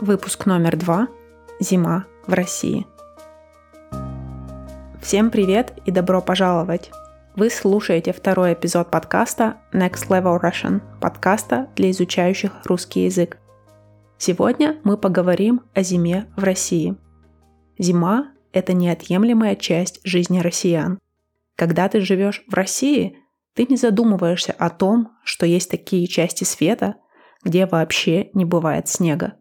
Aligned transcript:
Выпуск 0.00 0.46
номер 0.46 0.76
два. 0.76 1.08
Зима 1.58 2.06
в 2.28 2.32
России. 2.32 2.86
Всем 5.02 5.28
привет 5.32 5.76
и 5.86 5.90
добро 5.90 6.22
пожаловать! 6.22 6.92
Вы 7.34 7.50
слушаете 7.50 8.12
второй 8.12 8.52
эпизод 8.52 8.92
подкаста 8.92 9.56
Next 9.72 10.06
Level 10.08 10.40
Russian, 10.40 10.82
подкаста 11.00 11.68
для 11.74 11.90
изучающих 11.90 12.52
русский 12.66 13.06
язык. 13.06 13.38
Сегодня 14.18 14.78
мы 14.84 14.96
поговорим 14.96 15.62
о 15.74 15.82
зиме 15.82 16.28
в 16.36 16.44
России. 16.44 16.94
Зима– 17.76 18.30
это 18.52 18.74
неотъемлемая 18.74 19.56
часть 19.56 20.00
жизни 20.04 20.38
россиян. 20.38 21.00
Когда 21.56 21.88
ты 21.88 22.02
живешь 22.02 22.44
в 22.46 22.54
России, 22.54 23.18
ты 23.54 23.66
не 23.68 23.76
задумываешься 23.76 24.52
о 24.52 24.70
том, 24.70 25.16
что 25.24 25.44
есть 25.44 25.72
такие 25.72 26.06
части 26.06 26.44
света, 26.44 26.94
где 27.42 27.66
вообще 27.66 28.30
не 28.32 28.44
бывает 28.44 28.86
снега. 28.86 29.34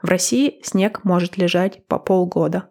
В 0.00 0.08
России 0.08 0.60
снег 0.62 1.02
может 1.02 1.36
лежать 1.36 1.84
по 1.86 1.98
полгода. 1.98 2.70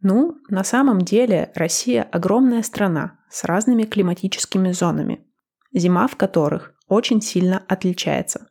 Ну, 0.00 0.38
на 0.48 0.64
самом 0.64 1.00
деле 1.02 1.52
Россия 1.54 2.02
огромная 2.02 2.62
страна 2.62 3.18
с 3.28 3.44
разными 3.44 3.82
климатическими 3.82 4.72
зонами, 4.72 5.26
зима 5.72 6.06
в 6.06 6.16
которых 6.16 6.74
очень 6.88 7.20
сильно 7.20 7.62
отличается. 7.68 8.48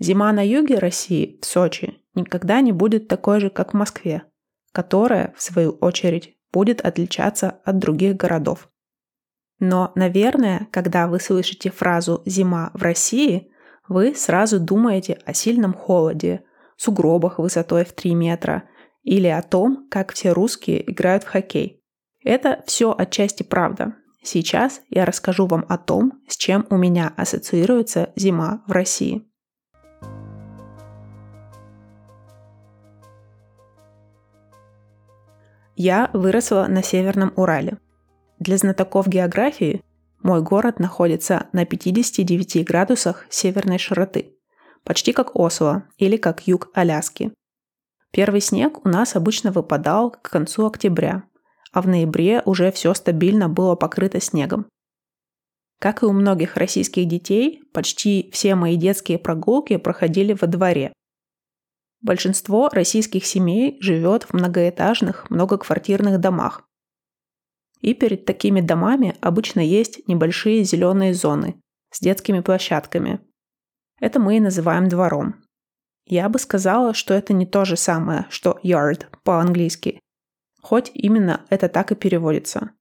Зима 0.00 0.32
на 0.32 0.44
юге 0.44 0.78
России, 0.78 1.38
в 1.40 1.46
Сочи, 1.46 2.02
никогда 2.14 2.60
не 2.60 2.72
будет 2.72 3.06
такой 3.06 3.38
же, 3.38 3.50
как 3.50 3.72
в 3.72 3.76
Москве, 3.76 4.24
которая, 4.72 5.32
в 5.36 5.42
свою 5.42 5.72
очередь, 5.72 6.36
будет 6.52 6.80
отличаться 6.80 7.60
от 7.64 7.78
других 7.78 8.16
городов. 8.16 8.68
Но, 9.60 9.92
наверное, 9.94 10.66
когда 10.72 11.06
вы 11.06 11.20
слышите 11.20 11.70
фразу 11.70 12.22
«зима 12.26 12.72
в 12.74 12.82
России», 12.82 13.52
вы 13.86 14.14
сразу 14.16 14.58
думаете 14.58 15.20
о 15.24 15.32
сильном 15.34 15.74
холоде– 15.74 16.42
сугробах 16.82 17.38
высотой 17.38 17.84
в 17.84 17.92
3 17.92 18.14
метра 18.14 18.64
или 19.02 19.28
о 19.28 19.42
том, 19.42 19.86
как 19.90 20.12
все 20.12 20.32
русские 20.32 20.90
играют 20.90 21.24
в 21.24 21.28
хоккей. 21.28 21.82
Это 22.24 22.62
все 22.66 22.94
отчасти 22.96 23.42
правда. 23.42 23.94
Сейчас 24.22 24.80
я 24.88 25.04
расскажу 25.04 25.46
вам 25.46 25.64
о 25.68 25.78
том, 25.78 26.12
с 26.28 26.36
чем 26.36 26.66
у 26.70 26.76
меня 26.76 27.12
ассоциируется 27.16 28.12
зима 28.14 28.62
в 28.66 28.72
России. 28.72 29.26
Я 35.74 36.10
выросла 36.12 36.66
на 36.68 36.82
Северном 36.82 37.32
Урале. 37.34 37.78
Для 38.38 38.56
знатоков 38.56 39.08
географии 39.08 39.82
мой 40.22 40.42
город 40.42 40.78
находится 40.78 41.46
на 41.52 41.64
59 41.64 42.64
градусах 42.64 43.26
северной 43.30 43.78
широты 43.78 44.31
почти 44.84 45.12
как 45.12 45.36
Осло 45.36 45.84
или 45.98 46.16
как 46.16 46.46
юг 46.46 46.70
Аляски. 46.74 47.32
Первый 48.10 48.40
снег 48.40 48.84
у 48.84 48.88
нас 48.88 49.16
обычно 49.16 49.52
выпадал 49.52 50.10
к 50.10 50.22
концу 50.22 50.66
октября, 50.66 51.24
а 51.72 51.80
в 51.80 51.88
ноябре 51.88 52.42
уже 52.44 52.70
все 52.70 52.92
стабильно 52.94 53.48
было 53.48 53.74
покрыто 53.74 54.20
снегом. 54.20 54.66
Как 55.78 56.02
и 56.02 56.06
у 56.06 56.12
многих 56.12 56.56
российских 56.56 57.08
детей, 57.08 57.62
почти 57.72 58.30
все 58.32 58.54
мои 58.54 58.76
детские 58.76 59.18
прогулки 59.18 59.78
проходили 59.78 60.36
во 60.38 60.46
дворе. 60.46 60.92
Большинство 62.02 62.68
российских 62.68 63.24
семей 63.24 63.78
живет 63.80 64.24
в 64.24 64.34
многоэтажных, 64.34 65.30
многоквартирных 65.30 66.20
домах. 66.20 66.68
И 67.80 67.94
перед 67.94 68.26
такими 68.26 68.60
домами 68.60 69.16
обычно 69.20 69.60
есть 69.60 70.06
небольшие 70.06 70.62
зеленые 70.62 71.14
зоны 71.14 71.60
с 71.90 72.00
детскими 72.00 72.40
площадками, 72.40 73.20
это 74.02 74.18
мы 74.18 74.36
и 74.38 74.40
называем 74.40 74.88
двором. 74.88 75.36
Я 76.06 76.28
бы 76.28 76.40
сказала, 76.40 76.92
что 76.92 77.14
это 77.14 77.32
не 77.32 77.46
то 77.46 77.64
же 77.64 77.76
самое, 77.76 78.26
что 78.30 78.58
yard 78.64 79.06
по-английски, 79.22 80.00
хоть 80.60 80.90
именно 80.92 81.46
это 81.50 81.68
так 81.68 81.92
и 81.92 81.94
переводится. 81.94 82.72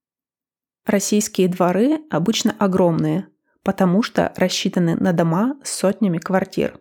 Российские 0.84 1.48
дворы 1.48 2.00
обычно 2.10 2.56
огромные, 2.58 3.28
потому 3.62 4.02
что 4.02 4.34
рассчитаны 4.36 4.96
на 4.96 5.14
дома 5.14 5.60
с 5.64 5.70
сотнями 5.70 6.18
квартир. 6.18 6.80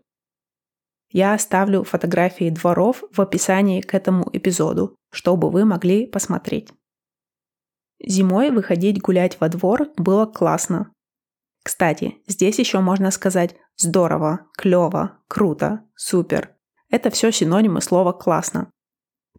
Я 1.12 1.34
оставлю 1.34 1.84
фотографии 1.84 2.48
дворов 2.48 3.04
в 3.12 3.20
описании 3.20 3.82
к 3.82 3.92
этому 3.92 4.30
эпизоду, 4.32 4.96
чтобы 5.12 5.50
вы 5.50 5.66
могли 5.66 6.06
посмотреть. 6.06 6.72
Зимой 8.02 8.50
выходить 8.50 9.02
гулять 9.02 9.38
во 9.38 9.50
двор 9.50 9.90
было 9.98 10.24
классно. 10.24 10.90
Кстати, 11.62 12.16
здесь 12.26 12.58
еще 12.58 12.80
можно 12.80 13.10
сказать 13.10 13.56
Здорово, 13.82 14.46
клево, 14.58 15.22
круто, 15.26 15.86
супер. 15.96 16.54
Это 16.90 17.08
все 17.08 17.32
синонимы 17.32 17.80
слова 17.80 18.12
«классно». 18.12 18.70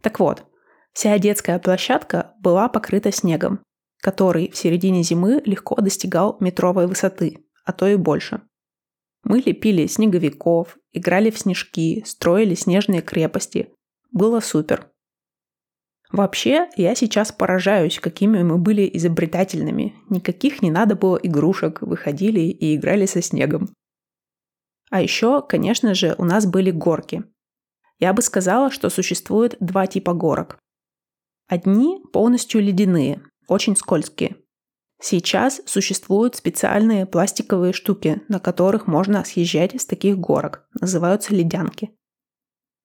Так 0.02 0.20
вот, 0.20 0.46
вся 0.94 1.20
детская 1.20 1.60
площадка 1.60 2.34
была 2.40 2.68
покрыта 2.68 3.12
снегом, 3.12 3.60
который 4.02 4.50
в 4.50 4.58
середине 4.58 5.04
зимы 5.04 5.44
легко 5.46 5.76
достигал 5.76 6.38
метровой 6.40 6.88
высоты, 6.88 7.46
а 7.66 7.72
то 7.72 7.88
и 7.88 7.98
больше. 7.98 8.42
Мы 9.24 9.44
лепили 9.46 9.86
снеговиков, 9.86 10.76
играли 10.92 11.30
в 11.30 11.38
снежки, 11.38 12.04
строили 12.04 12.56
снежные 12.56 13.04
крепости. 13.04 13.72
Было 14.12 14.40
супер. 14.40 14.90
Вообще, 16.12 16.70
я 16.76 16.94
сейчас 16.94 17.32
поражаюсь, 17.32 18.00
какими 18.00 18.44
мы 18.44 18.58
были 18.58 18.90
изобретательными. 18.94 19.96
Никаких 20.10 20.62
не 20.62 20.70
надо 20.70 20.96
было 20.96 21.18
игрушек, 21.18 21.82
выходили 21.82 22.42
и 22.42 22.76
играли 22.76 23.06
со 23.06 23.22
снегом. 23.22 23.70
А 24.90 25.02
еще, 25.02 25.42
конечно 25.42 25.94
же, 25.94 26.16
у 26.18 26.26
нас 26.26 26.46
были 26.46 26.70
горки. 26.70 27.24
Я 27.98 28.14
бы 28.14 28.22
сказала, 28.22 28.72
что 28.72 28.90
существует 28.90 29.56
два 29.62 29.88
типа 29.88 30.14
горок. 30.14 30.60
Одни 31.48 32.02
полностью 32.12 32.62
ледяные, 32.62 33.22
очень 33.48 33.78
скользкие. 33.78 34.36
Сейчас 35.02 35.62
существуют 35.66 36.36
специальные 36.36 37.06
пластиковые 37.06 37.74
штуки, 37.74 38.22
на 38.28 38.40
которых 38.40 38.86
можно 38.86 39.24
съезжать 39.24 39.80
с 39.80 39.86
таких 39.86 40.18
горок. 40.18 40.68
Называются 40.80 41.34
ледянки. 41.34 41.92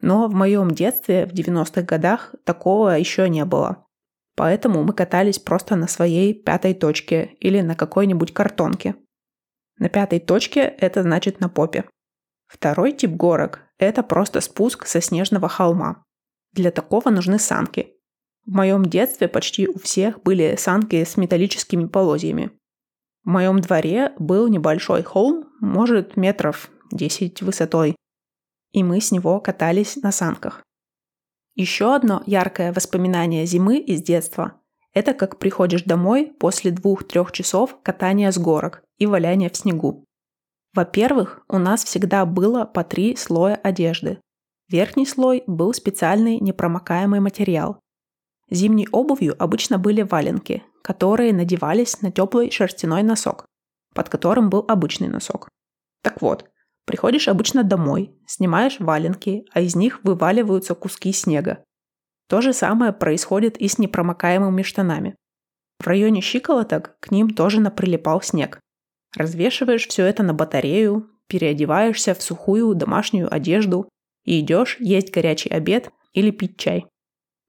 Но 0.01 0.29
в 0.29 0.35
моем 0.35 0.71
детстве, 0.71 1.27
в 1.27 1.33
90-х 1.33 1.83
годах, 1.83 2.35
такого 2.45 2.91
еще 2.91 3.29
не 3.29 3.45
было. 3.45 3.87
Поэтому 4.37 4.85
мы 4.85 4.93
катались 4.93 5.39
просто 5.39 5.77
на 5.77 5.89
своей 5.89 6.35
пятой 6.35 6.75
точке 6.75 7.37
или 7.41 7.63
на 7.63 7.75
какой-нибудь 7.75 8.35
картонке. 8.35 8.95
На 9.79 9.89
пятой 9.89 10.21
точке 10.21 10.61
это 10.61 11.03
значит 11.03 11.41
на 11.41 11.49
попе. 11.49 11.85
Второй 12.47 12.93
тип 12.93 13.13
горок– 13.13 13.63
это 13.79 14.03
просто 14.03 14.41
спуск 14.41 14.87
со 14.87 15.01
снежного 15.01 15.49
холма. 15.49 16.05
Для 16.53 16.71
такого 16.71 17.11
нужны 17.11 17.39
санки. 17.39 17.95
В 18.45 18.53
моем 18.53 18.85
детстве 18.85 19.27
почти 19.27 19.67
у 19.69 19.79
всех 19.79 20.23
были 20.23 20.55
санки 20.57 21.03
с 21.03 21.17
металлическими 21.17 21.87
полозьями. 21.87 22.53
В 23.25 23.29
моем 23.31 23.61
дворе 23.61 24.13
был 24.19 24.47
небольшой 24.49 25.03
холм, 25.03 25.49
может 25.61 26.17
метров 26.17 26.71
10 26.93 27.43
высотой, 27.43 27.97
и 28.77 28.85
мы 28.85 29.01
с 29.01 29.11
него 29.11 29.41
катались 29.41 29.97
на 29.97 30.13
санках. 30.13 30.63
Еще 31.55 31.95
одно 31.95 32.23
яркое 32.27 32.75
воспоминание 32.75 33.47
зимы 33.47 33.79
из 33.79 34.03
детства– 34.03 34.61
это 34.93 35.15
как 35.15 35.39
приходишь 35.39 35.85
домой 35.85 36.35
после 36.39 36.71
двух-трех 36.73 37.33
часов 37.33 37.79
катания 37.83 38.31
с 38.31 38.37
горок 38.37 38.83
и 38.99 39.07
валяния 39.07 39.49
в 39.49 39.57
снегу. 39.57 40.05
Во-первых, 40.75 41.41
у 41.49 41.57
нас 41.57 41.85
всегда 41.85 42.27
было 42.27 42.67
по 42.67 42.85
три 42.85 43.17
слоя 43.17 43.55
одежды. 43.55 44.21
Верхний 44.69 45.07
слой 45.07 45.43
был 45.47 45.73
специальный 45.73 46.39
непромокаемый 46.39 47.21
материал. 47.21 47.81
Зимней 48.51 48.89
обувью 48.93 49.43
обычно 49.43 49.79
были 49.79 50.03
валенки, 50.03 50.63
которые 50.83 51.33
надевались 51.33 52.03
на 52.03 52.13
теплый 52.13 52.51
шерстяной 52.51 53.03
носок, 53.03 53.47
под 53.95 54.11
которым 54.11 54.51
был 54.51 54.67
обычный 54.69 55.09
носок. 55.09 55.49
Так 56.03 56.21
вот, 56.21 56.51
приходишь 56.87 57.29
обычно 57.29 57.63
домой, 57.63 58.17
снимаешь 58.27 58.81
валенки, 58.81 59.45
а 59.53 59.61
из 59.61 59.77
них 59.77 60.01
вываливаются 60.03 60.75
куски 60.75 61.13
снега. 61.13 61.63
То 62.29 62.41
же 62.41 62.53
самое 62.53 62.93
происходит 62.93 63.59
и 63.59 63.69
с 63.69 63.79
непромокаемыми 63.79 64.63
штанами. 64.63 65.17
В 65.79 65.87
районе 65.87 66.23
щиколоток 66.23 66.97
к 67.01 67.11
ним 67.11 67.31
тоже 67.31 67.61
наприлипал 67.61 68.23
снег. 68.23 68.59
Развешиваешь 69.15 69.87
все 69.87 70.07
это 70.07 70.23
на 70.23 70.33
батарею, 70.33 71.11
переодеваешься 71.29 72.15
в 72.15 72.23
сухую 72.23 72.75
домашнюю 72.75 73.33
одежду 73.33 73.89
и 74.25 74.41
идешь 74.41 74.79
есть 74.81 75.13
горячий 75.13 75.51
обед 75.51 75.91
или 76.13 76.31
пить 76.31 76.57
чай. 76.57 76.87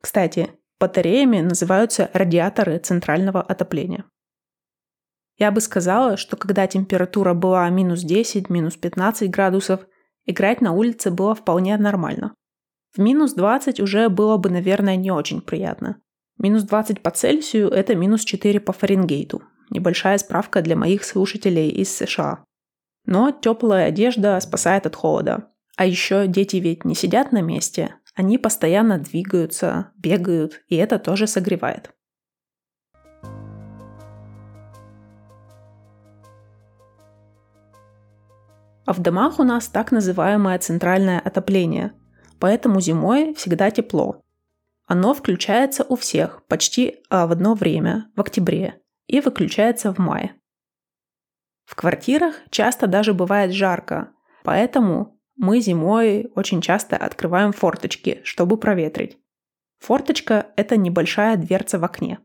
Кстати, 0.01 0.50
батареями 0.80 1.39
называются 1.39 2.10
радиаторы 2.13 2.78
центрального 2.80 3.42
отопления. 3.42 4.06
Я 5.38 5.51
бы 5.51 5.62
сказала, 5.62 6.18
что 6.18 6.36
когда 6.36 6.66
температура 6.68 7.34
была 7.34 7.69
минус 7.69 8.01
10, 8.01 8.50
минус 8.50 8.75
15 8.75 9.30
градусов, 9.30 9.81
играть 10.25 10.62
на 10.62 10.72
улице 10.74 11.12
было 11.12 11.36
вполне 11.36 11.78
нормально. 11.78 12.34
В 12.95 13.00
минус 13.00 13.34
20 13.34 13.80
уже 13.80 14.10
было 14.10 14.38
бы, 14.38 14.50
наверное, 14.50 14.95
не 14.95 15.12
очень 15.12 15.42
приятно. 15.42 16.01
Минус 16.39 16.63
20 16.63 17.01
по 17.01 17.12
Цельсию– 17.12 17.69
это 17.72 17.95
минус 17.95 18.24
4 18.24 18.60
по 18.60 18.74
Фаренгейту, 18.74 19.44
Небольшая 19.69 20.18
справка 20.18 20.62
для 20.62 20.75
моих 20.75 21.04
слушателей 21.04 21.69
из 21.69 21.95
США. 21.95 22.44
Но 23.06 23.31
теплая 23.31 23.88
одежда 23.88 24.39
спасает 24.39 24.86
от 24.86 24.95
холода, 24.95 25.51
А 25.75 25.86
еще 25.86 26.25
дети 26.28 26.57
ведь 26.57 26.86
не 26.86 26.95
сидят 26.95 27.31
на 27.31 27.42
месте, 27.42 27.95
они 28.16 28.39
постоянно 28.39 28.98
двигаются, 28.98 29.92
бегают, 29.95 30.62
и 30.69 30.75
это 30.75 30.98
тоже 30.98 31.28
согревает. 31.28 31.92
А 38.88 38.94
в 38.94 39.00
домах 39.00 39.38
у 39.39 39.44
нас 39.44 39.68
так 39.68 39.92
называемое 39.92 40.57
центральное 40.60 41.19
отопление, 41.19 41.92
поэтому 42.39 42.80
зимой 42.80 43.34
всегда 43.34 43.69
тепло. 43.69 44.24
Оно 44.86 45.13
включается 45.13 45.84
у 45.84 45.98
всех 45.98 46.45
почти 46.48 47.04
а, 47.10 47.28
в 47.28 47.34
одно 47.34 47.54
время, 47.54 48.10
в 48.16 48.22
октябре, 48.22 48.81
и 49.07 49.19
выключается 49.19 49.94
в 49.94 49.98
мае. 49.98 50.36
В 51.66 51.75
квартирах 51.75 52.36
часто 52.50 52.88
даже 52.88 53.13
бывает 53.13 53.51
жарко, 53.51 54.12
поэтому 54.45 55.19
мы 55.36 55.60
зимой 55.60 56.31
очень 56.36 56.62
часто 56.62 56.95
открываем 56.95 57.51
форточки, 57.51 58.22
чтобы 58.24 58.56
проветрить. 58.56 59.18
Форточка– 59.80 60.48
это 60.56 60.78
небольшая 60.78 61.36
дверца 61.36 61.78
в 61.78 61.84
окне. 61.84 62.19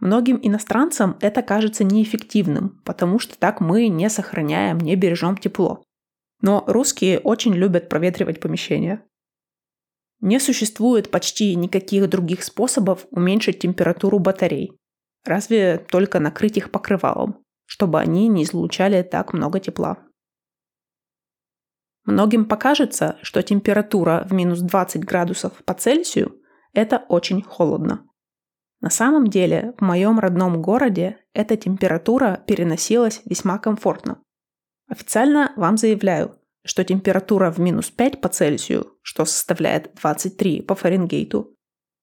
Многим 0.00 0.38
иностранцам 0.40 1.16
это 1.20 1.42
кажется 1.42 1.82
неэффективным, 1.82 2.80
потому 2.84 3.18
что 3.18 3.36
так 3.36 3.60
мы 3.60 3.88
не 3.88 4.08
сохраняем, 4.08 4.78
не 4.78 4.94
бережем 4.94 5.36
тепло. 5.36 5.82
Но 6.40 6.62
русские 6.68 7.18
очень 7.18 7.52
любят 7.52 7.88
проветривать 7.88 8.40
помещения. 8.40 9.04
Не 10.20 10.38
существует 10.38 11.10
почти 11.10 11.54
никаких 11.56 12.08
других 12.08 12.44
способов 12.44 13.06
уменьшить 13.10 13.58
температуру 13.58 14.18
батарей, 14.20 14.78
разве 15.24 15.78
только 15.78 16.20
накрыть 16.20 16.56
их 16.56 16.70
покрывалом, 16.70 17.42
чтобы 17.66 18.00
они 18.00 18.28
не 18.28 18.44
излучали 18.44 19.02
так 19.02 19.32
много 19.32 19.58
тепла. 19.58 19.98
Многим 22.04 22.46
покажется, 22.46 23.18
что 23.22 23.42
температура 23.42 24.26
в 24.28 24.32
минус 24.32 24.60
20 24.60 25.04
градусов 25.04 25.52
по 25.64 25.74
Цельсию– 25.74 26.40
это 26.72 27.04
очень 27.08 27.42
холодно. 27.42 28.07
На 28.80 28.90
самом 28.90 29.26
деле, 29.26 29.74
в 29.78 29.82
моем 29.82 30.18
родном 30.20 30.62
городе 30.62 31.18
эта 31.34 31.56
температура 31.56 32.42
переносилась 32.46 33.22
весьма 33.24 33.58
комфортно. 33.58 34.22
Официально 34.88 35.52
вам 35.56 35.76
заявляю, 35.76 36.36
что 36.64 36.84
температура 36.84 37.50
в 37.50 37.58
минус 37.58 37.90
5 37.90 38.20
по 38.20 38.28
Цельсию, 38.28 38.86
что 39.02 39.24
составляет 39.24 39.90
23 40.00 40.62
по 40.62 40.74
Фаренгейту, 40.74 41.54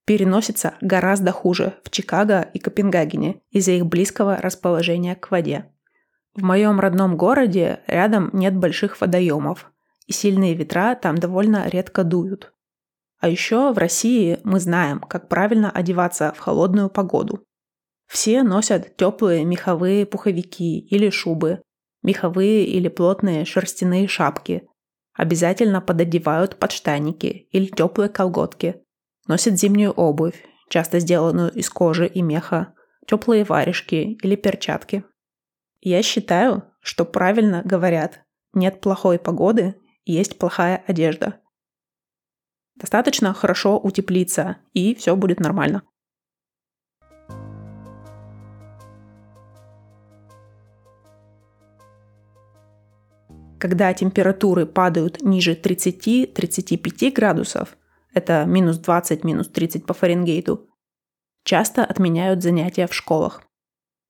переносится 0.05 0.75
гораздо 0.81 1.31
хуже 1.31 1.75
в 1.83 1.89
Чикаго 1.89 2.41
и 2.41 2.59
Копенгагене 2.59 3.41
из-за 3.49 3.71
их 3.71 3.85
близкого 3.85 4.37
расположения 4.37 5.15
к 5.15 5.31
воде. 5.31 5.71
В 6.35 6.43
моем 6.43 6.79
родном 6.79 7.15
городе 7.15 7.79
рядом 7.87 8.29
нет 8.33 8.55
больших 8.55 8.99
водоемов, 8.99 9.71
и 10.05 10.13
сильные 10.13 10.53
ветра 10.53 10.95
там 10.95 11.17
довольно 11.17 11.67
редко 11.67 12.03
дуют. 12.03 12.53
А 13.19 13.29
еще 13.29 13.71
в 13.71 13.77
России 13.77 14.39
мы 14.43 14.59
знаем, 14.59 14.99
как 14.99 15.29
правильно 15.29 15.71
одеваться 15.71 16.33
в 16.35 16.39
холодную 16.39 16.89
погоду. 16.89 17.43
Все 18.07 18.43
носят 18.43 18.97
теплые 18.97 19.45
меховые 19.45 20.05
пуховики 20.05 20.79
или 20.79 21.09
шубы, 21.09 21.61
меховые 22.03 22.65
или 22.65 22.87
плотные 22.87 23.45
шерстяные 23.45 24.07
шапки. 24.07 24.67
Обязательно 25.13 25.81
пододевают 25.81 26.59
подштанники 26.59 27.47
или 27.51 27.65
теплые 27.67 28.09
колготки. 28.09 28.83
Носят 29.27 29.57
зимнюю 29.57 29.91
обувь, 29.91 30.45
часто 30.69 30.99
сделанную 30.99 31.51
из 31.51 31.69
кожи 31.69 32.05
и 32.05 32.21
меха, 32.21 32.73
теплые 33.07 33.43
варежки 33.43 34.17
или 34.21 34.35
перчатки. 34.35 35.03
Я 35.79 36.03
считаю, 36.03 36.63
что 36.81 37.05
правильно 37.05 37.61
говорят, 37.63 38.21
нет 38.53 38.81
плохой 38.81 39.17
погоды, 39.17 39.75
есть 40.03 40.37
плохая 40.37 40.83
одежда– 40.85 41.39
Достаточно 42.75 43.33
хорошо 43.33 43.79
утеплиться, 43.79 44.57
и 44.73 44.93
все 44.95 45.15
будет 45.15 45.39
нормально. 45.39 45.83
Когда 53.57 53.93
температуры 53.93 54.65
падают 54.65 55.21
ниже 55.21 55.53
30-35 55.53 57.11
градусов, 57.11 57.77
это 58.13 58.43
минус 58.45 58.77
20, 58.77 59.23
минус 59.23 59.47
30 59.47 59.85
по 59.85 59.93
Фаренгейту, 59.93 60.67
часто 61.45 61.85
отменяют 61.85 62.43
занятия 62.43 62.87
в 62.87 62.93
школах. 62.93 63.41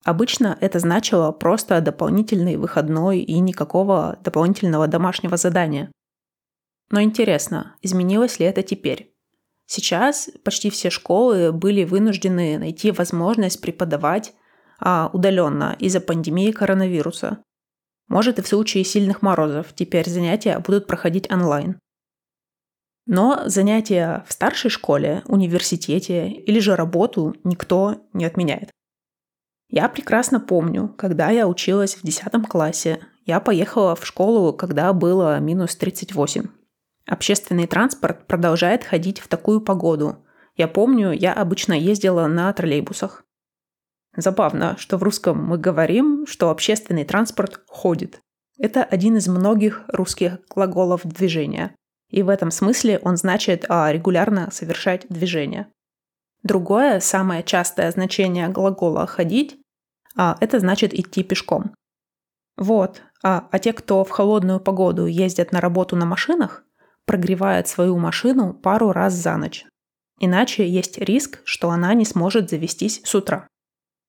Обычно 0.03 0.57
это 0.59 0.79
значило 0.79 1.31
просто 1.31 1.79
дополнительный 1.81 2.57
выходной 2.57 3.19
и 3.19 3.39
никакого 3.39 4.17
дополнительного 4.23 4.87
домашнего 4.87 5.37
задания– 5.37 5.91
но 6.89 7.01
интересно, 7.01 7.75
изменилось 7.81 8.39
ли 8.39 8.45
это 8.45 8.63
теперь? 8.63 9.15
Сейчас 9.65 10.29
почти 10.43 10.69
все 10.69 10.89
школы 10.89 11.51
были 11.51 11.83
вынуждены 11.83 12.59
найти 12.59 12.91
возможность 12.91 13.61
преподавать 13.61 14.33
а, 14.79 15.09
удаленно 15.11 15.75
из-за 15.79 15.99
пандемии 15.99 16.51
коронавируса. 16.51 17.43
Может 18.07 18.37
и 18.37 18.43
в 18.43 18.47
случае 18.47 18.83
сильных 18.83 19.21
морозов 19.23 19.73
теперь 19.73 20.07
занятия 20.07 20.59
будут 20.59 20.85
проходить 20.85 21.31
онлайн. 21.31 21.79
Но 23.07 23.43
занятия 23.45 24.23
в 24.27 24.33
старшей 24.33 24.69
школе, 24.69 25.23
университете 25.25 26.29
или 26.29 26.59
же 26.59 26.75
работу 26.75 27.35
никто 27.43 28.01
не 28.13 28.25
отменяет. 28.25 28.71
Я 29.69 29.89
прекрасно 29.89 30.39
помню, 30.39 30.93
когда 30.95 31.29
я 31.31 31.47
училась 31.47 31.95
в 31.95 32.03
10 32.03 32.47
классе, 32.47 32.99
я 33.25 33.39
поехала 33.39 33.95
в 33.95 34.05
школу, 34.05 34.53
когда 34.53 34.93
было 34.93 35.39
минус 35.39 35.75
38. 35.75 36.47
Общественный 37.07 37.67
транспорт 37.67 38.25
продолжает 38.25 38.83
ходить 38.83 39.19
в 39.19 39.27
такую 39.27 39.61
погоду. 39.61 40.25
Я 40.55 40.67
помню, 40.67 41.11
я 41.11 41.33
обычно 41.33 41.73
ездила 41.73 42.27
на 42.27 42.51
троллейбусах. 42.51 43.23
Забавно, 44.15 44.75
что 44.77 44.97
в 44.97 45.03
русском 45.03 45.43
мы 45.43 45.57
говорим, 45.57 46.25
что 46.25 46.49
общественный 46.49 47.03
транспорт 47.03 47.61
ходит. 47.67 48.21
Это 48.57 48.83
один 48.83 49.17
из 49.17 49.27
многих 49.27 49.83
русских 49.89 50.39
глаголов 50.49 51.01
движения. 51.03 51.75
И 52.09 52.23
в 52.23 52.29
этом 52.29 52.51
смысле 52.51 52.99
он 52.99 53.17
значит 53.17 53.65
а, 53.67 53.91
регулярно 53.91 54.49
совершать 54.51 55.05
движение. 55.09 55.67
Другое, 56.43 56.99
самое 57.01 57.43
частое 57.43 57.91
значение 57.91 58.47
глагола 58.47 59.05
«ходить» 59.05 59.59
а, 60.15 60.37
это 60.39 60.59
значит 60.59 60.93
идти 60.93 61.23
пешком. 61.23 61.73
Вот, 62.55 63.01
а, 63.23 63.47
а 63.51 63.59
те, 63.59 63.73
кто 63.73 64.05
в 64.05 64.09
холодную 64.11 64.61
погоду 64.61 65.07
ездят 65.07 65.51
на 65.51 65.59
работу 65.59 65.95
на 65.95 66.05
машинах, 66.05 66.63
прогревает 67.05 67.67
свою 67.67 67.97
машину 67.97 68.53
пару 68.53 68.91
раз 68.91 69.13
за 69.13 69.37
ночь. 69.37 69.65
Иначе 70.19 70.67
есть 70.67 70.97
риск, 70.97 71.41
что 71.43 71.69
она 71.69 71.93
не 71.93 72.05
сможет 72.05 72.49
завестись 72.49 73.01
с 73.03 73.15
утра. 73.15 73.47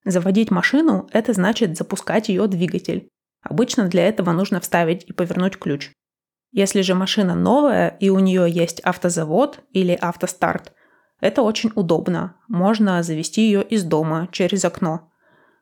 Заводить 0.05 0.51
машину– 0.51 1.09
это 1.13 1.33
значит 1.33 1.77
запускать 1.77 2.29
ее 2.29 2.47
двигатель. 2.47 3.09
Обычно 3.43 3.89
для 3.89 4.07
этого 4.07 4.33
нужно 4.33 4.61
вставить 4.61 5.05
и 5.05 5.13
повернуть 5.13 5.59
ключ. 5.59 5.91
Если 6.53 6.81
же 6.81 6.95
машина 6.95 7.35
новая 7.35 7.89
и 7.89 8.09
у 8.09 8.19
нее 8.21 8.49
есть 8.49 8.81
автозавод 8.81 9.61
или 9.73 9.99
автостарт, 10.01 10.73
это 11.21 11.43
очень 11.43 11.73
удобно. 11.75 12.37
Можно 12.49 13.03
завести 13.03 13.43
ее 13.43 13.63
из 13.63 13.85
дома 13.85 14.29
через 14.31 14.65
окно. 14.65 15.11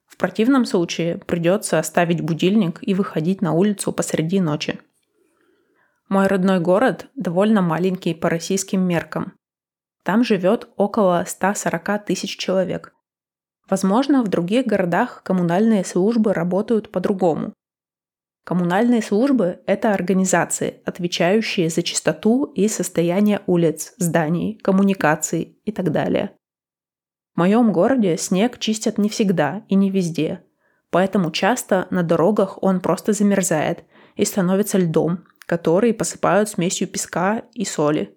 В 0.07 0.17
противном 0.17 0.65
случае 0.67 1.19
придется 1.19 1.83
ставить 1.83 2.21
будильник 2.21 2.79
и 2.83 2.95
выходить 2.95 3.41
на 3.41 3.53
улицу 3.53 3.93
посреди 3.93 4.41
ночи. 4.41 4.79
Мой 6.15 6.29
родной 6.29 6.61
город 6.61 7.09
довольно 7.17 7.61
маленький 7.61 8.15
по 8.15 8.31
российским 8.31 8.81
меркам. 8.87 9.33
Там 10.05 10.23
живет 10.23 10.69
около 10.77 11.25
140 11.27 12.05
тысяч 12.05 12.37
человек. 12.37 12.95
Возможно, 13.69 14.23
в 14.23 14.29
других 14.29 14.65
городах 14.65 15.25
коммунальные 15.25 15.85
службы 15.85 16.33
работают 16.33 16.93
по-другому. 16.93 17.53
Коммунальные 18.45 19.03
службы– 19.03 19.59
это 19.67 19.93
организации, 19.93 20.81
отвечающие 20.85 21.69
за 21.69 21.83
чистоту 21.83 22.45
и 22.45 22.69
состояние 22.69 23.41
улиц, 23.49 23.95
зданий, 23.97 24.57
коммуникаций 24.63 25.59
и 25.65 25.73
так 25.73 25.91
далее. 25.91 26.31
В 27.35 27.39
моем 27.39 27.73
городе 27.73 28.17
снег 28.19 28.61
чистят 28.61 28.99
не 28.99 29.09
всегда 29.09 29.65
и 29.67 29.75
не 29.75 29.91
везде, 29.91 30.45
поэтому 30.91 31.33
часто 31.33 31.89
на 31.91 32.05
дорогах 32.05 32.63
он 32.63 32.79
просто 32.79 33.13
замерзает 33.13 33.83
и 34.15 34.25
становится 34.25 34.79
льдом, 34.79 35.25
которые 35.47 35.95
посыпают 35.95 36.49
смесью 36.49 36.89
песка 36.89 37.45
и 37.53 37.65
соли. 37.65 38.17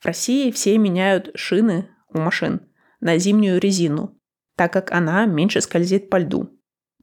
В 0.00 0.06
России 0.06 0.50
все 0.50 0.76
меняют 0.78 1.30
шины 1.34 1.88
у 2.08 2.18
машин 2.18 2.68
на 3.00 3.18
зимнюю 3.18 3.60
резину, 3.60 4.18
так 4.56 4.72
как 4.72 4.92
она 4.92 5.26
меньше 5.26 5.60
скользит 5.60 6.10
по 6.10 6.18
льду. 6.18 6.50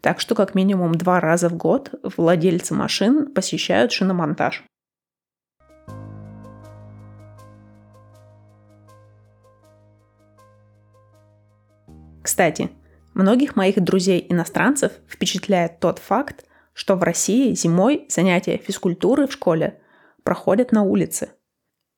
Так 0.01 0.19
что 0.19 0.33
как 0.33 0.55
минимум 0.55 0.95
два 0.95 1.19
раза 1.19 1.49
в 1.49 1.55
год 1.55 1.93
владельцы 2.03 2.73
машин 2.73 3.33
посещают 3.33 3.91
шиномонтаж. 3.91 4.63
Кстати, 12.21 12.69
многих 13.13 13.55
моих 13.55 13.83
друзей-иностранцев 13.83 14.93
впечатляет 15.07 15.79
тот 15.79 15.99
факт, 15.99 16.45
что 16.79 16.95
в 16.95 17.03
России 17.03 17.53
зимой 17.55 18.05
занятия 18.07 18.55
физкультуры 18.57 19.27
в 19.27 19.33
школе 19.33 19.81
проходят 20.23 20.71
на 20.71 20.83
улице. 20.83 21.31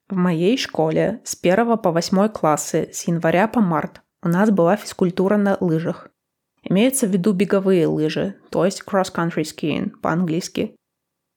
В 0.09 0.15
моей 0.15 0.57
школе 0.57 1.21
с 1.23 1.37
1 1.39 1.77
по 1.77 1.91
8 1.91 2.29
классы 2.29 2.89
с 2.91 3.03
января 3.03 3.47
по 3.47 3.61
март 3.61 4.01
у 4.23 4.27
нас 4.27 4.49
была 4.49 4.77
физкультура 4.77 5.37
на 5.37 5.55
лыжах. 5.59 6.09
Имеются 6.63 7.05
в 7.05 7.11
виду 7.11 7.31
беговые 7.31 7.85
лыжи, 7.85 8.37
то 8.49 8.65
есть 8.65 8.81
cross-country 8.83 9.43
skiing 9.43 9.91
по-английски. 10.01 10.75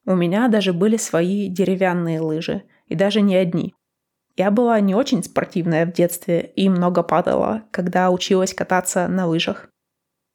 У 0.06 0.14
меня 0.14 0.48
даже 0.48 0.72
были 0.72 0.96
свои 0.96 1.48
деревянные 1.48 2.20
лыжи, 2.20 2.62
и 2.86 2.94
даже 2.94 3.20
не 3.20 3.36
одни. 3.36 3.74
Я 4.36 4.50
была 4.50 4.80
не 4.80 4.94
очень 4.94 5.22
спортивная 5.22 5.84
в 5.84 5.92
детстве 5.92 6.50
и 6.56 6.70
много 6.70 7.02
падала, 7.02 7.64
когда 7.72 8.10
училась 8.10 8.54
кататься 8.54 9.06
на 9.06 9.26
лыжах. 9.26 9.68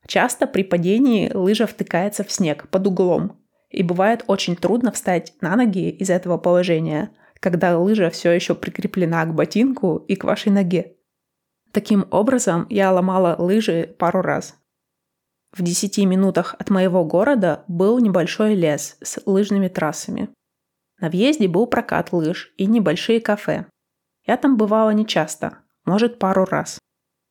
Часто 0.09 0.47
при 0.47 0.63
падении 0.63 1.31
лыжа 1.31 1.67
втыкается 1.67 2.23
в 2.23 2.31
снег 2.31 2.67
под 2.69 2.87
углом, 2.87 3.39
и 3.69 3.83
бывает 3.83 4.23
очень 4.25 4.55
трудно 4.55 4.91
встать 4.91 5.35
на 5.39 5.55
ноги 5.55 5.91
из 5.91 6.09
этого 6.09 6.39
положения, 6.39 7.11
когда 7.39 7.77
лыжа 7.77 8.09
все 8.09 8.31
еще 8.31 8.55
прикреплена 8.55 9.23
к 9.25 9.35
ботинку 9.35 9.97
и 10.07 10.15
к 10.15 10.23
вашей 10.23 10.51
ноге. 10.51 10.95
Таким 11.73 12.07
образом, 12.09 12.65
я 12.71 12.91
ломала 12.91 13.35
лыжи 13.37 13.95
пару 13.99 14.23
раз. 14.23 14.55
В 15.55 15.61
10 15.61 15.99
минутах 16.07 16.55
от 16.57 16.71
моего 16.71 17.05
города 17.05 17.63
был 17.67 17.99
небольшой 17.99 18.55
лес 18.55 18.97
с 19.03 19.21
лыжными 19.27 19.67
трассами. 19.67 20.29
На 20.99 21.11
въезде 21.11 21.47
был 21.47 21.67
прокат 21.67 22.13
лыж 22.13 22.51
и 22.57 22.65
небольшие 22.65 23.21
кафе. 23.21 23.67
Я 24.25 24.37
там 24.37 24.57
бывала 24.57 24.89
нечасто, 24.89 25.59
может 25.85 26.17
пару 26.17 26.45
раз 26.45 26.79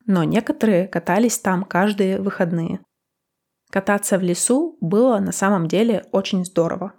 но 0.09 0.25
некоторые 0.25 0.89
катались 0.89 1.39
там 1.39 1.65
каждые 1.65 2.19
выходные. 2.19 2.81
Кататься 3.71 4.19
в 4.19 4.23
лесу 4.23 4.79
было 4.81 5.19
на 5.19 5.33
самом 5.33 5.69
деле 5.69 6.07
очень 6.13 6.47
здорово. 6.47 6.95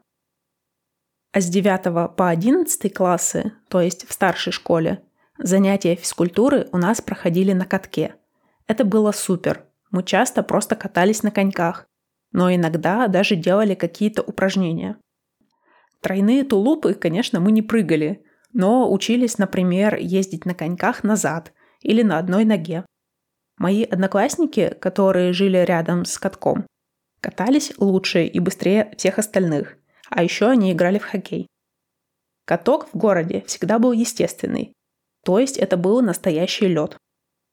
А 1.33 1.41
с 1.41 1.49
9 1.49 2.15
по 2.15 2.29
11 2.29 2.93
классы, 2.93 3.53
то 3.67 3.81
есть 3.81 4.07
в 4.07 4.13
старшей 4.13 4.53
школе, 4.53 5.03
занятия 5.39 5.95
физкультуры 5.95 6.69
у 6.71 6.77
нас 6.77 7.01
проходили 7.01 7.51
на 7.51 7.65
катке. 7.65 8.15
Это 8.67 8.85
было 8.85 9.11
супер. 9.11 9.65
Мы 9.89 10.03
часто 10.03 10.43
просто 10.43 10.75
катались 10.75 11.23
на 11.23 11.31
коньках, 11.31 11.87
но 12.31 12.53
иногда 12.53 13.07
даже 13.07 13.35
делали 13.35 13.73
какие-то 13.73 14.21
упражнения. 14.21 14.97
Тройные 16.01 16.43
тулупы, 16.43 16.93
конечно, 16.93 17.39
мы 17.39 17.51
не 17.51 17.63
прыгали, 17.63 18.23
но 18.53 18.91
учились, 18.91 19.39
например, 19.39 19.95
ездить 19.95 20.45
на 20.45 20.53
коньках 20.53 21.03
назад 21.03 21.53
или 21.81 22.03
на 22.03 22.19
одной 22.19 22.45
ноге. 22.45 22.85
Мои 23.59 23.83
одноклассники, 23.83 24.73
которые 24.79 25.33
жили 25.33 25.57
рядом 25.57 26.05
с 26.05 26.17
катком, 26.17 26.65
катались 27.19 27.73
лучше 27.77 28.25
и 28.25 28.39
быстрее 28.39 28.93
всех 28.97 29.19
остальных, 29.19 29.77
а 30.09 30.23
еще 30.23 30.47
они 30.47 30.71
играли 30.71 30.97
в 30.97 31.03
хоккей. 31.03 31.45
Каток 32.45 32.87
в 32.93 32.97
городе 32.97 33.43
всегда 33.47 33.77
был 33.77 33.91
естественный, 33.91 34.71
то 35.25 35.39
есть 35.39 35.57
это 35.57 35.75
был 35.75 36.01
настоящий 36.01 36.67
лед. 36.67 36.97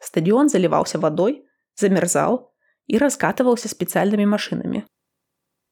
Стадион 0.00 0.48
заливался 0.48 1.00
водой, 1.00 1.44
замерзал 1.74 2.54
и 2.86 2.98
раскатывался 2.98 3.68
специальными 3.68 4.24
машинами. 4.24 4.86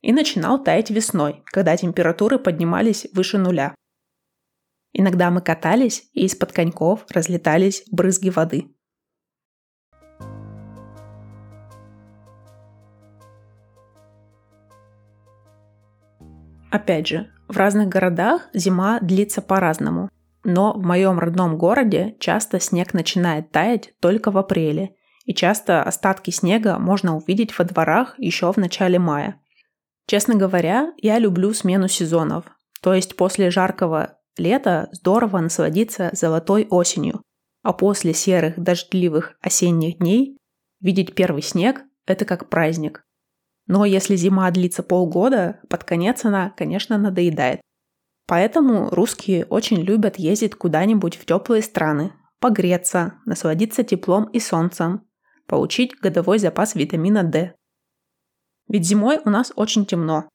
И 0.02 0.12
начинал 0.12 0.62
таять 0.62 0.90
весной, 0.90 1.44
когда 1.46 1.76
температуры 1.76 2.40
поднимались 2.40 3.06
выше 3.12 3.38
нуля. 3.38 3.72
Иногда 4.92 5.30
мы 5.30 5.40
катались, 5.40 6.08
и 6.12 6.24
из-под 6.26 6.52
коньков 6.52 7.06
разлетались 7.08 7.84
брызги 7.90 8.30
воды. 8.30 8.73
Опять 16.74 17.06
же, 17.06 17.30
в 17.46 17.56
разных 17.56 17.88
городах 17.88 18.48
зима 18.52 18.98
длится 18.98 19.40
по-разному. 19.40 20.08
Но 20.42 20.72
в 20.72 20.82
моем 20.82 21.20
родном 21.20 21.56
городе 21.56 22.16
часто 22.18 22.58
снег 22.58 22.94
начинает 22.94 23.52
таять 23.52 23.94
только 24.00 24.32
в 24.32 24.38
апреле, 24.38 24.96
и 25.24 25.32
часто 25.34 25.84
остатки 25.84 26.30
снега 26.30 26.80
можно 26.80 27.16
увидеть 27.16 27.56
во 27.56 27.64
дворах 27.64 28.18
еще 28.18 28.52
в 28.52 28.56
начале 28.56 28.98
мая. 28.98 29.40
Честно 30.08 30.34
говоря, 30.34 30.92
я 30.96 31.20
люблю 31.20 31.54
смену 31.54 31.86
сезонов, 31.86 32.44
то 32.80 32.92
есть 32.92 33.14
после 33.14 33.52
жаркого 33.52 34.18
лета 34.36 34.88
здорово 34.90 35.38
насладиться 35.38 36.10
золотой 36.12 36.66
осенью, 36.68 37.22
а 37.62 37.72
после 37.72 38.12
серых 38.14 38.58
дождливых 38.58 39.36
осенних 39.40 39.98
дней 39.98 40.38
видеть 40.80 41.14
первый 41.14 41.42
снег– 41.42 41.82
это 42.06 42.24
как 42.24 42.48
праздник. 42.48 43.03
Но 43.66 43.84
если 43.84 44.16
зима 44.16 44.50
длится 44.50 44.82
полгода, 44.82 45.60
под 45.68 45.84
конец 45.84 46.24
она, 46.24 46.50
конечно, 46.50 46.98
надоедает. 46.98 47.60
Поэтому 48.26 48.90
русские 48.90 49.44
очень 49.46 49.78
любят 49.78 50.18
ездить 50.18 50.54
куда-нибудь 50.54 51.16
в 51.16 51.24
теплые 51.24 51.62
страны, 51.62 52.12
погреться, 52.40 53.14
насладиться 53.26 53.84
теплом 53.84 54.24
и 54.24 54.40
солнцем, 54.40 55.06
получить 55.46 55.98
годовой 55.98 56.38
запас 56.38 56.74
витамина 56.74 57.22
D. 57.22 57.54
Ведь 58.68 58.86
зимой 58.86 59.20
у 59.24 59.30
нас 59.30 59.52
очень 59.56 59.84
темно. 59.84 60.28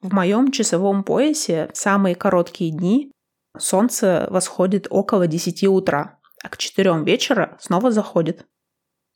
В 0.00 0.12
моем 0.12 0.50
часовом 0.50 1.04
поясе 1.04 1.70
самые 1.72 2.14
короткие 2.14 2.70
дни 2.70 3.12
солнце 3.58 4.26
восходит 4.30 4.86
около 4.90 5.26
10 5.26 5.64
утра, 5.64 6.18
а 6.42 6.48
к 6.48 6.56
4 6.56 7.02
вечера 7.04 7.56
снова 7.60 7.90
заходит. 7.90 8.46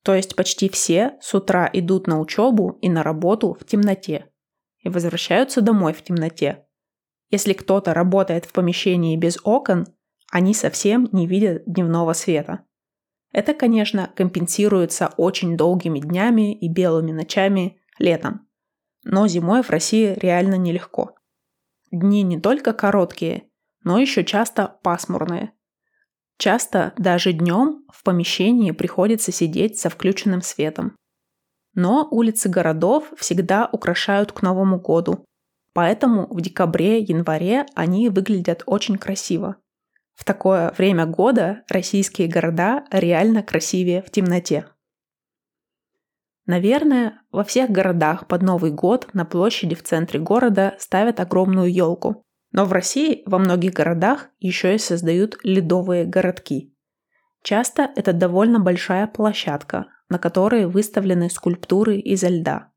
То 0.02 0.14
есть 0.14 0.34
почти 0.34 0.68
все 0.68 1.18
с 1.20 1.34
утра 1.34 1.68
идут 1.72 2.06
на 2.06 2.20
учебу 2.20 2.78
и 2.80 2.88
на 2.88 3.02
работу 3.02 3.54
в 3.58 3.64
темноте 3.64 4.30
и 4.78 4.88
возвращаются 4.88 5.60
домой 5.60 5.92
в 5.92 6.02
темноте. 6.02 6.66
Если 7.30 7.52
кто-то 7.52 7.92
работает 7.92 8.46
в 8.46 8.52
помещении 8.52 9.16
без 9.16 9.38
окон, 9.44 9.86
они 10.30 10.54
совсем 10.54 11.08
не 11.12 11.26
видят 11.26 11.62
дневного 11.66 12.14
света. 12.14 12.64
Это, 13.32 13.52
конечно, 13.54 14.10
компенсируется 14.16 15.12
очень 15.16 15.56
долгими 15.56 16.00
днями 16.00 16.58
и 16.58 16.68
белыми 16.68 17.12
ночами 17.12 17.80
летом. 17.98 18.48
Но 19.04 19.28
зимой 19.28 19.62
в 19.62 19.70
России 19.70 20.14
реально 20.18 20.54
нелегко. 20.54 21.14
Дни 21.90 22.22
не 22.22 22.40
только 22.40 22.72
короткие, 22.72 23.44
но 23.84 23.98
еще 23.98 24.24
часто 24.24 24.78
пасмурные– 24.82 25.52
Часто 26.40 26.94
даже 26.96 27.34
днем 27.34 27.84
в 27.92 28.02
помещении 28.02 28.70
приходится 28.70 29.30
сидеть 29.30 29.78
со 29.78 29.90
включенным 29.90 30.40
светом. 30.40 30.96
Но 31.74 32.08
улицы 32.10 32.48
городов 32.48 33.12
всегда 33.18 33.68
украшают 33.70 34.32
к 34.32 34.40
Новому 34.40 34.80
году, 34.80 35.26
поэтому 35.74 36.26
в 36.32 36.40
декабре-январе 36.40 37.66
они 37.74 38.08
выглядят 38.08 38.62
очень 38.64 38.96
красиво. 38.96 39.56
В 40.14 40.24
такое 40.24 40.72
время 40.78 41.04
года 41.04 41.62
российские 41.68 42.26
города 42.26 42.86
реально 42.90 43.42
красивее 43.42 44.00
в 44.00 44.10
темноте. 44.10 44.66
Наверное, 46.46 47.20
во 47.30 47.44
всех 47.44 47.68
городах 47.68 48.26
под 48.26 48.40
Новый 48.40 48.70
год 48.70 49.10
на 49.12 49.26
площади 49.26 49.74
в 49.74 49.82
центре 49.82 50.18
города 50.18 50.74
ставят 50.78 51.20
огромную 51.20 51.70
елку. 51.70 52.24
Но 52.52 52.64
в 52.64 52.72
России 52.72 53.22
во 53.26 53.38
многих 53.38 53.72
городах 53.72 54.28
еще 54.40 54.74
и 54.74 54.78
создают 54.78 55.38
ледовые 55.44 56.04
городки. 56.04 56.74
Часто 57.42 57.90
это 57.96 58.12
довольно 58.12 58.58
большая 58.58 59.06
площадка, 59.06 59.86
на 60.08 60.18
которой 60.18 60.66
выставлены 60.66 61.30
скульптуры 61.30 61.98
изо 61.98 62.28
льда. 62.28 62.70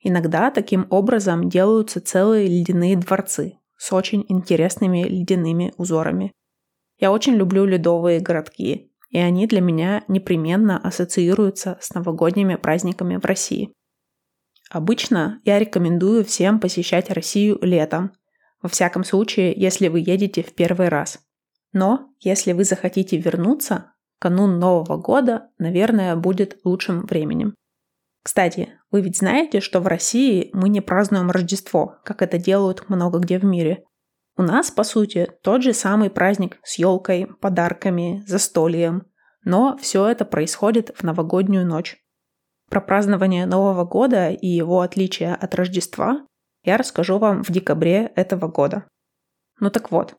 Иногда 0.00 0.50
таким 0.50 0.86
образом 0.90 1.48
делаются 1.48 2.00
целые 2.00 2.48
ледяные 2.48 2.96
дворцы 2.96 3.58
с 3.76 3.92
очень 3.92 4.24
интересными 4.28 5.02
ледяными 5.04 5.72
узорами. 5.76 6.32
Я 6.98 7.12
очень 7.12 7.34
люблю 7.34 7.64
ледовые 7.64 8.20
городки, 8.20 8.90
и 9.10 9.18
они 9.18 9.46
для 9.46 9.60
меня 9.60 10.02
непременно 10.08 10.78
ассоциируются 10.78 11.78
с 11.80 11.92
новогодними 11.94 12.56
праздниками 12.56 13.16
в 13.16 13.24
России. 13.24 13.72
Обычно 14.70 15.40
я 15.44 15.58
рекомендую 15.58 16.24
всем 16.24 16.58
посещать 16.58 17.10
Россию 17.10 17.58
летом– 17.60 18.12
во 18.64 18.70
всяком 18.70 19.04
случае, 19.04 19.52
если 19.54 19.88
вы 19.88 20.00
едете 20.00 20.42
в 20.42 20.54
первый 20.54 20.88
раз. 20.88 21.20
Но 21.74 22.08
если 22.20 22.52
вы 22.52 22.64
захотите 22.64 23.18
вернуться, 23.18 23.92
канун 24.18 24.58
Нового 24.58 24.96
года, 24.96 25.50
наверное, 25.58 26.16
будет 26.16 26.58
лучшим 26.64 27.02
временем. 27.04 27.54
Кстати, 28.22 28.70
вы 28.90 29.02
ведь 29.02 29.18
знаете, 29.18 29.60
что 29.60 29.80
в 29.80 29.86
России 29.86 30.48
мы 30.54 30.70
не 30.70 30.80
празднуем 30.80 31.30
Рождество, 31.30 31.96
как 32.06 32.22
это 32.22 32.38
делают 32.38 32.88
много 32.88 33.18
где 33.18 33.38
в 33.38 33.44
мире. 33.44 33.84
У 34.38 34.42
нас, 34.42 34.70
по 34.70 34.82
сути, 34.82 35.30
тот 35.42 35.62
же 35.62 35.74
самый 35.74 36.08
праздник 36.08 36.58
с 36.62 36.78
елкой, 36.78 37.26
подарками, 37.42 38.24
застольем, 38.26 39.02
но 39.44 39.76
все 39.76 40.06
это 40.08 40.24
происходит 40.24 40.90
в 40.96 41.02
новогоднюю 41.02 41.66
ночь. 41.66 41.98
Про 42.70 42.80
празднование 42.80 43.44
Нового 43.44 43.84
года 43.84 44.30
и 44.30 44.46
его 44.46 44.80
отличия 44.80 45.34
от 45.34 45.54
Рождества 45.54 46.26
я 46.64 46.78
расскажу 46.78 47.18
вам 47.18 47.44
в 47.44 47.50
декабре 47.50 48.10
этого 48.16 48.48
года. 48.48 48.86
Ну 49.60 49.70
так 49.70 49.90
вот, 49.90 50.16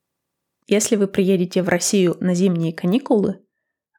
если 0.68 0.96
вы 0.96 1.08
приедете 1.08 1.62
в 1.62 1.70
Россию 1.70 2.18
на 2.20 2.34
зимние 2.34 2.72
каникулы, 2.72 3.44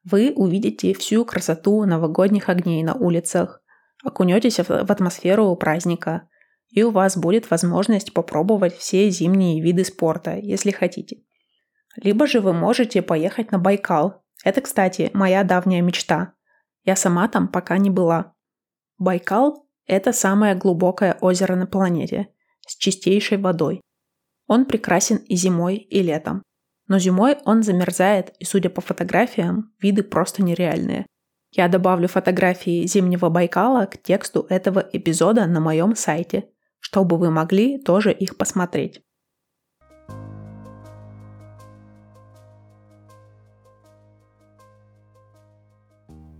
вы 0.05 0.33
увидите 0.35 0.95
всю 0.95 1.25
красоту 1.25 1.85
новогодних 1.85 2.49
огней 2.49 2.83
на 2.85 2.95
улицах, 2.95 3.61
окунетесь 4.05 4.59
в 4.59 4.71
атмосферу 4.71 5.55
праздника, 5.57 6.29
и 6.71 6.83
у 6.85 6.93
вас 6.93 7.17
будет 7.17 7.50
возможность 7.50 8.12
попробовать 8.12 8.76
все 8.76 9.11
зимние 9.11 9.61
виды 9.61 9.85
спорта, 9.85 10.37
если 10.37 10.71
хотите. 10.71 11.23
Либо 11.97 12.26
же 12.26 12.41
вы 12.41 12.53
можете 12.53 13.03
поехать 13.03 13.50
на 13.50 13.59
Байкал. 13.59 14.23
Это, 14.45 14.61
кстати, 14.61 15.11
моя 15.15 15.43
давняя 15.43 15.83
мечта. 15.83 16.35
Я 16.85 16.95
сама 16.95 17.26
там 17.26 17.49
пока 17.49 17.79
не 17.79 17.91
была. 17.91 18.35
Байкал– 18.99 19.67
это 19.87 20.12
самое 20.12 20.55
глубокое 20.55 21.17
озеро 21.21 21.57
на 21.57 21.67
планете 21.67 22.29
с 22.66 22.76
чистейшей 22.76 23.38
водой. 23.38 23.80
Он 24.46 24.64
прекрасен 24.64 25.16
и 25.16 25.37
зимой, 25.37 25.76
и 25.76 26.02
летом. 26.02 26.42
Но 26.88 26.99
зимой 26.99 27.37
он 27.44 27.62
замерзает, 27.62 28.35
и, 28.38 28.44
судя 28.44 28.70
по 28.70 28.80
фотографиям, 28.80 29.73
виды 29.80 30.02
просто 30.02 30.42
нереальные. 30.42 31.06
Я 31.52 31.68
добавлю 31.68 32.06
фотографии 32.06 32.87
зимнего 32.87 33.28
Байкала 33.28 33.87
к 33.87 34.00
тексту 34.02 34.46
этого 34.49 34.80
эпизода 34.92 35.46
на 35.46 35.61
моем 35.61 35.96
сайте, 35.96 36.49
чтобы 36.80 37.16
вы 37.16 37.30
могли 37.30 37.78
тоже 37.82 38.12
их 38.12 38.37
посмотреть. 38.37 39.02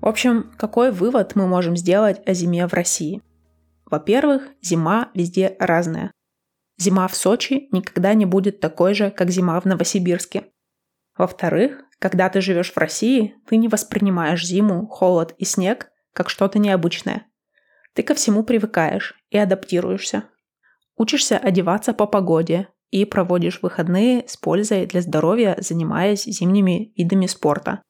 В 0.00 0.09
общем, 0.09 0.52
какой 0.56 0.92
вывод 0.92 1.35
мы 1.35 1.49
можем 1.49 1.76
сделать 1.76 2.21
о 2.28 2.33
зиме 2.33 2.68
в 2.68 2.73
России? 2.73 3.23
Во-первых, 3.87 4.49
зима 4.62 5.11
везде 5.14 5.56
разная. 5.59 6.12
Зима 6.78 7.09
в 7.09 7.16
Сочи 7.16 7.68
никогда 7.73 8.14
не 8.14 8.26
будет 8.26 8.61
такой 8.61 8.95
же, 8.95 9.11
как 9.11 9.30
зима 9.30 9.61
в 9.61 9.64
Новосибирске. 9.64 10.45
Во-вторых, 11.16 11.83
когда 11.99 12.28
ты 12.28 12.40
живешь 12.40 12.73
в 12.73 12.76
России, 12.76 13.35
ты 13.49 13.56
не 13.56 13.68
воспринимаешь 13.68 14.45
зиму, 14.45 14.87
холод 14.87 15.35
и 15.38 15.45
снег 15.45 15.90
как 16.12 16.30
что-то 16.30 16.59
необычное. 16.59 17.26
Ты 17.95 18.02
ко 18.02 18.14
всему 18.14 18.42
привыкаешь 18.42 19.14
и 19.30 19.38
адаптируешься. 19.38 20.25
Учишься 20.97 21.38
одеваться 21.38 21.95
по 21.95 22.06
погоде 22.06 22.68
и 22.90 23.04
проводишь 23.04 23.61
выходные 23.62 24.25
с 24.28 24.37
пользой 24.37 24.87
для 24.87 25.00
здоровья, 25.00 25.56
занимаясь 25.59 26.25
зимними 26.25 26.92
видами 26.97 27.26
спорта. 27.26 27.83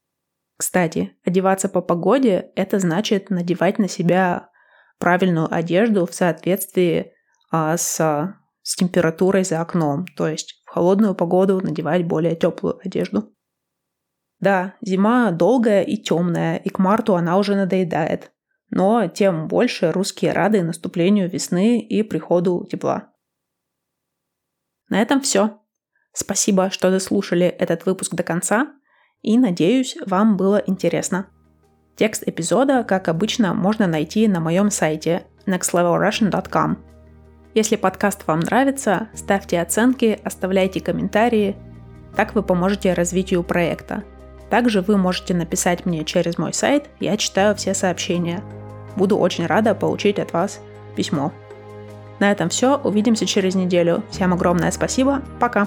Кстати, 0.57 1.17
одеваться 1.25 1.69
по 1.69 1.83
погоде– 1.83 2.51
это 2.57 2.79
значит 2.79 3.31
надевать 3.31 3.79
на 3.79 3.89
себя 3.89 4.49
правильную 4.99 5.53
одежду 5.53 6.07
в 6.07 6.15
соответствии 6.15 7.13
а, 7.51 7.77
с, 7.77 8.35
с 8.67 8.77
температурой 8.77 9.45
за 9.45 9.61
окном. 9.61 10.07
То 10.17 10.29
есть 10.29 10.63
в 10.65 10.71
холодную 10.71 11.15
погоду 11.15 11.61
надевать 11.63 12.07
более 12.07 12.35
теплую 12.35 12.79
одежду. 12.85 13.33
Да, 14.41 14.75
зима 14.81 15.31
долгая 15.31 15.83
и 15.83 15.97
темная, 15.97 16.57
и 16.57 16.69
к 16.69 16.79
марту 16.79 17.17
она 17.17 17.39
уже 17.39 17.55
надоедает. 17.55 18.33
Но 18.71 19.07
тем 19.07 19.49
больше 19.49 19.93
русские 19.93 20.33
рады 20.33 20.63
наступлению 20.63 21.31
весны 21.31 21.81
и 21.81 22.03
приходу 22.03 22.67
тепла. 22.71 23.13
На 24.89 25.01
этом 25.01 25.21
все. 25.21 25.61
Спасибо, 26.13 26.71
что 26.71 26.91
дослушали 26.91 27.47
этот 27.47 27.87
выпуск 27.87 28.15
до 28.15 28.23
конца– 28.23 28.73
и 29.27 29.39
надеюсь, 29.39 29.97
вам 30.07 30.37
было 30.37 30.63
интересно. 30.67 31.27
Текст 31.97 32.23
эпизода, 32.27 32.85
как 32.85 33.09
обычно, 33.09 33.55
можно 33.55 33.89
найти 33.89 34.29
на 34.29 34.39
моем 34.39 34.71
сайте 34.71 35.27
nextlevelrussian.com. 35.47 36.86
Если 37.57 37.77
подкаст 37.77 38.27
вам 38.27 38.41
нравится, 38.41 39.09
ставьте 39.15 39.63
оценки, 39.63 40.21
оставляйте 40.23 40.79
комментарии. 40.79 41.57
Так 42.15 42.35
вы 42.35 42.43
поможете 42.43 42.93
развитию 42.93 43.43
проекта. 43.43 44.05
Также 44.51 44.83
вы 44.83 44.99
можете 44.99 45.33
написать 45.33 45.87
мне 45.87 46.05
через 46.05 46.37
мой 46.37 46.53
сайт, 46.53 46.91
я 47.01 47.17
читаю 47.17 47.57
все 47.57 47.73
сообщения. 47.73 48.43
Буду 48.95 49.17
очень 49.17 49.47
рада 49.47 49.75
получить 49.75 50.19
от 50.19 50.35
вас 50.35 50.61
письмо. 50.97 51.33
На 52.19 52.31
этом 52.31 52.51
все, 52.51 52.77
увидимся 52.77 53.25
через 53.25 53.55
неделю. 53.55 54.03
Всем 54.11 54.35
огромное 54.35 54.71
спасибо, 54.71 55.23
пока! 55.41 55.67